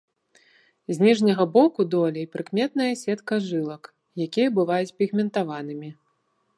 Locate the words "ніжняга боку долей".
1.07-2.25